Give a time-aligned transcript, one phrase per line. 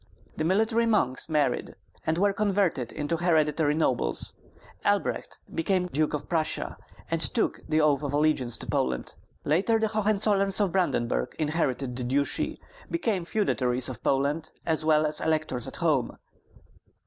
[0.35, 1.75] The military monks married,
[2.07, 4.33] and were converted into hereditary nobles.
[4.83, 6.75] Albert became Duke of Prussia,
[7.11, 9.13] and took the oath of allegiance to Poland.
[9.45, 12.59] Later the Hohenzollerns of Brandenburg inherited the duchy,
[12.89, 16.17] became feudatories of Poland as well as electors at home.